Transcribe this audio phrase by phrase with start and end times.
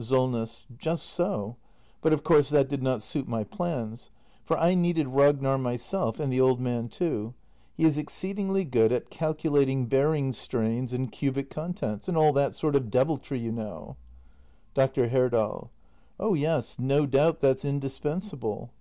[0.00, 0.66] SOLNESS.
[0.76, 1.54] Just so.
[2.02, 4.10] But of course that did not suit my plans;
[4.44, 7.34] for I needed Ragnar myself— and the old man too.
[7.76, 12.74] He is exceedingly good at calculating bearing strains and cubic contents— and all that sort
[12.74, 13.96] of deviltry, you know.
[14.74, 15.10] Dr.
[15.10, 15.70] Herdal.
[16.18, 18.72] Oh yes, no doubt that's indispensable.